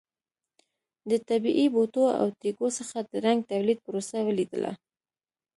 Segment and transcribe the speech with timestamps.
[1.09, 4.71] د طبیعي بوټو او تېږو څخه د رنګ تولید پروسه ولیدله.